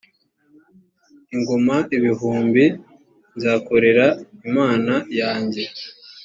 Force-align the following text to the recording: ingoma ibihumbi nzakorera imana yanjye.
ingoma 1.33 1.77
ibihumbi 1.97 2.63
nzakorera 3.35 4.05
imana 4.49 4.93
yanjye. 5.19 5.63